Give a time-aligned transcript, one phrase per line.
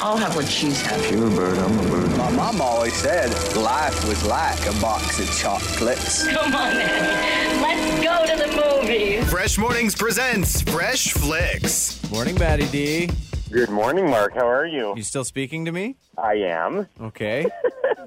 [0.00, 1.16] I'll have what she's having.
[1.18, 2.10] you're a bird, I'm a bird.
[2.18, 6.26] My mom always said life was like a box of chocolates.
[6.26, 7.62] Come on, then.
[7.62, 9.30] Let's go to the movies.
[9.30, 12.02] Fresh Mornings presents Fresh Flicks.
[12.10, 13.10] Morning, Matty D.
[13.50, 14.34] Good morning, Mark.
[14.34, 14.92] How are you?
[14.96, 15.94] You still speaking to me?
[16.18, 16.88] I am.
[17.00, 17.46] Okay.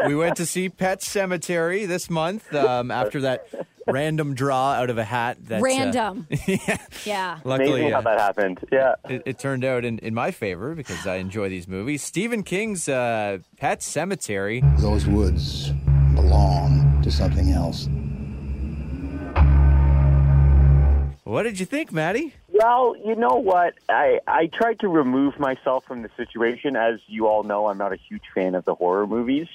[0.06, 3.48] we went to see Pet Sematary this month um, after that
[3.88, 5.38] random draw out of a hat.
[5.48, 6.28] That, uh, Random.
[6.48, 6.78] yeah.
[7.06, 7.40] Yeah.
[7.44, 8.60] Luckily, Amazing how uh, that happened.
[8.72, 8.96] Yeah.
[9.10, 12.04] it, it turned out in, in my favor because I enjoy these movies.
[12.04, 14.62] Stephen King's uh, Pet Sematary.
[14.80, 15.70] Those woods
[16.16, 17.88] belong to something else.
[21.24, 22.34] What did you think, Maddie?
[22.50, 23.74] Well, you know what?
[23.90, 26.76] I, I tried to remove myself from the situation.
[26.76, 29.48] As you all know, I'm not a huge fan of the horror movies.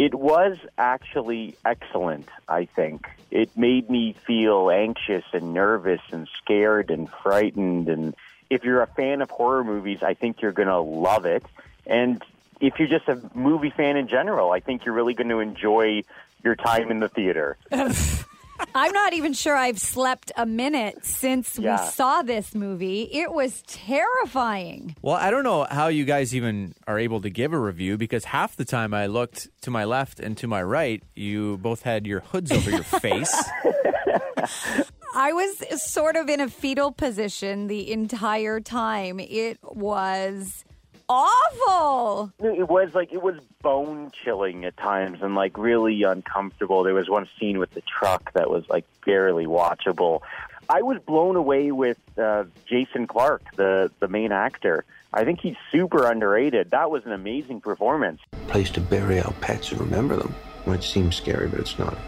[0.00, 3.06] It was actually excellent, I think.
[3.30, 7.90] It made me feel anxious and nervous and scared and frightened.
[7.90, 8.16] And
[8.48, 11.44] if you're a fan of horror movies, I think you're going to love it.
[11.86, 12.24] And
[12.62, 16.04] if you're just a movie fan in general, I think you're really going to enjoy
[16.42, 17.58] your time in the theater.
[18.74, 21.84] I'm not even sure I've slept a minute since Yeah.
[21.84, 23.02] we saw this movie.
[23.12, 24.94] It was terrifying.
[25.02, 28.24] Well, I don't know how you guys even are able to give a review because
[28.24, 32.06] half the time I looked to my left and to my right, you both had
[32.06, 33.34] your hoods over your face.
[35.14, 39.18] I was sort of in a fetal position the entire time.
[39.20, 40.64] It was
[41.10, 42.32] awful.
[42.38, 46.84] It was like it was bone chilling at times and like really uncomfortable.
[46.84, 50.20] There was one scene with the truck that was like barely watchable.
[50.68, 54.84] I was blown away with uh, Jason Clarke, the the main actor.
[55.12, 56.70] I think he's super underrated.
[56.70, 58.20] That was an amazing performance.
[58.46, 60.32] Place to bury our pets and remember them.
[60.66, 61.98] Might seem scary, but it's not.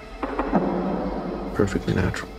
[1.55, 2.31] Perfectly natural.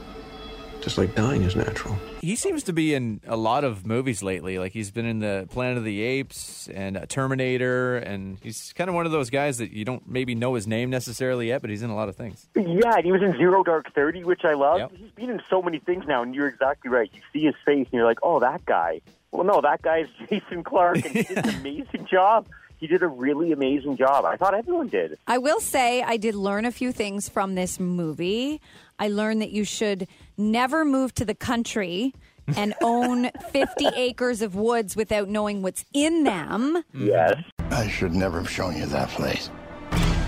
[0.84, 1.98] Just like dying is natural.
[2.20, 4.60] he seems to be in a lot of movies lately.
[4.60, 8.90] Like he's been in the Planet of the Apes and uh, Terminator, and he's kind
[8.90, 11.70] of one of those guys that you don't maybe know his name necessarily yet, but
[11.70, 12.50] he's in a lot of things.
[12.54, 14.80] Yeah, and he was in Zero Dark Thirty, which I love.
[14.80, 14.92] Yep.
[14.98, 17.10] He's been in so many things now, and you're exactly right.
[17.14, 19.00] You see his face, and you're like, "Oh, that guy."
[19.32, 22.46] Well, no, that guy's Jason Clarke, and he did an amazing job.
[22.84, 24.26] He did a really amazing job.
[24.26, 25.18] I thought everyone did.
[25.26, 28.60] I will say I did learn a few things from this movie.
[29.00, 30.06] I learned that you should
[30.36, 32.14] never move to the country
[32.58, 36.84] and own 50 acres of woods without knowing what's in them.
[36.94, 37.36] Yes.
[37.72, 39.50] I should never have shown you that place.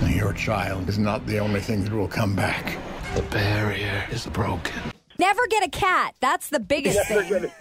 [0.07, 2.77] Your child is not the only thing that will come back.
[3.17, 4.93] The barrier is broken.
[5.19, 6.15] Never get a cat.
[6.21, 7.51] That's the biggest thing.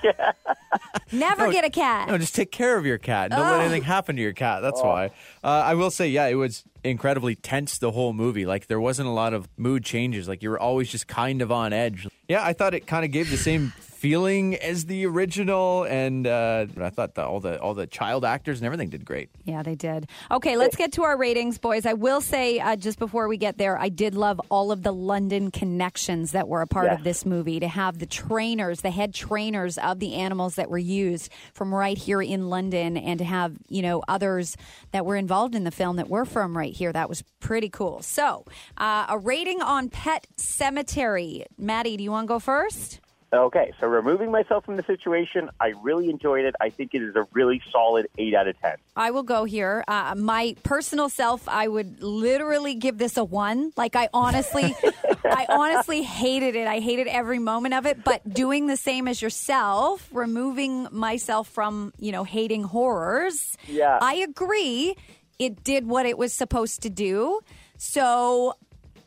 [1.13, 2.09] Never get a cat.
[2.09, 3.31] No, just take care of your cat.
[3.31, 4.63] Don't let anything happen to your cat.
[4.63, 5.07] That's why.
[5.43, 8.47] Uh, I will say, yeah, it was incredibly tense the whole movie.
[8.47, 10.29] Like there wasn't a lot of mood changes.
[10.29, 12.07] Like you were always just kind of on edge.
[12.29, 13.73] Yeah, I thought it kind of gave the same
[14.05, 18.59] feeling as the original, and uh, I thought the, all the all the child actors
[18.59, 19.31] and everything did great.
[19.45, 20.11] Yeah, they did.
[20.31, 21.87] Okay, let's get to our ratings, boys.
[21.87, 24.93] I will say, uh, just before we get there, I did love all of the
[24.93, 27.61] London connections that were a part of this movie.
[27.61, 31.97] To have the trainers, the head trainers of the animals that were used from right
[31.97, 34.55] here in London, and to have, you know, others
[34.93, 36.93] that were involved in the film that were from right here.
[36.93, 38.03] That was pretty cool.
[38.03, 38.45] So,
[38.77, 41.47] uh, a rating on Pet Sematary.
[41.57, 43.01] Maddie, do you want to go first?
[43.35, 46.55] Okay, so removing myself from the situation, I really enjoyed it.
[46.61, 48.77] I think it is a really solid 8 out of 10.
[48.97, 49.85] I will go here.
[49.89, 53.73] Uh, my personal self, I would literally give this a one.
[53.77, 54.77] Like I honestly,
[55.25, 56.69] I honestly hated it.
[56.69, 58.05] I hated every moment of it.
[58.05, 63.57] But doing the same as yourself, removing myself from you know hating horrors.
[63.67, 63.99] Yeah.
[64.01, 64.97] I agree.
[65.39, 67.41] It did what it was supposed to do.
[67.77, 68.55] So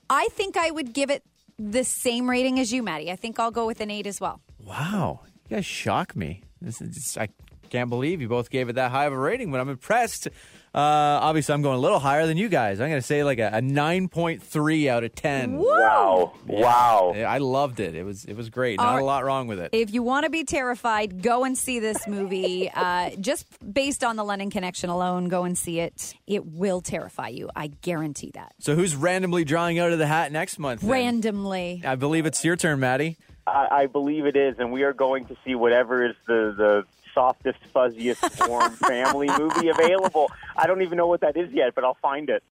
[0.09, 1.23] I think I would give it
[1.59, 3.11] the same rating as you, Maddie.
[3.11, 4.41] I think I'll go with an eight as well.
[4.59, 6.43] Wow, you guys shock me.
[6.61, 7.29] This is I
[7.69, 10.27] can't believe you both gave it that high of a rating, but I'm impressed.
[10.75, 12.79] Uh, obviously, I'm going a little higher than you guys.
[12.79, 15.57] I'm going to say like a, a 9.3 out of 10.
[15.57, 16.33] Wow.
[16.45, 17.13] Wow.
[17.15, 17.95] Yeah, I loved it.
[17.95, 18.77] It was it was great.
[18.77, 19.69] Not All a lot wrong with it.
[19.71, 22.69] If you want to be terrified, go and see this movie.
[22.75, 26.13] uh, just based on the London Connection alone, go and see it.
[26.27, 27.49] It will terrify you.
[27.55, 28.53] I guarantee that.
[28.59, 30.81] So who's randomly drawing out of the hat next month?
[30.81, 30.89] then?
[30.89, 31.81] Randomly.
[31.85, 33.17] I believe it's your turn, Maddie.
[33.47, 36.85] I, I believe it is, and we are going to see whatever is the, the
[37.13, 40.29] softest, fuzziest warm family movie available.
[40.55, 42.43] I don't even know what that is yet, but I'll find it.